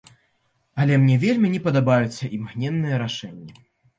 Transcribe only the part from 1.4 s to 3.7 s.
не падабаюцца імгненныя рашэнні.